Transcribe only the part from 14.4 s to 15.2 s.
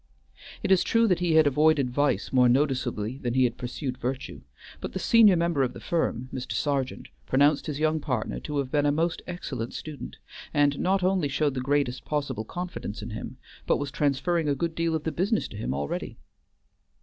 a good deal of the